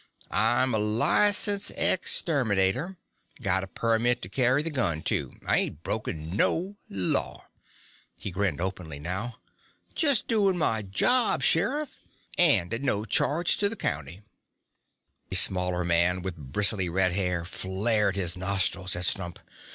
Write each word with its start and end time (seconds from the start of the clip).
"I'm 0.31 0.73
a 0.73 0.79
licensed 0.79 1.69
exterminator. 1.77 2.97
Got 3.39 3.63
a 3.63 3.67
permit 3.67 4.23
to 4.23 4.29
carry 4.29 4.63
the 4.63 4.71
gun, 4.71 5.03
too. 5.03 5.33
I 5.45 5.59
ain't 5.59 5.83
broken 5.83 6.35
no 6.35 6.77
law." 6.89 7.45
He 8.15 8.31
grinned 8.31 8.59
openly 8.59 8.97
now. 8.97 9.35
"Jest 9.93 10.25
doin' 10.25 10.57
my 10.57 10.81
job, 10.81 11.43
Sheriff. 11.43 11.97
And 12.35 12.73
at 12.73 12.81
no 12.81 13.05
charge 13.05 13.57
to 13.57 13.69
the 13.69 13.75
county." 13.75 14.23
A 15.31 15.35
smaller 15.35 15.83
man 15.83 16.23
with 16.23 16.35
bristly 16.35 16.89
red 16.89 17.11
hair 17.11 17.45
flared 17.45 18.15
his 18.15 18.35
nostrils 18.35 18.95
at 18.95 19.05
Stump. 19.05 19.37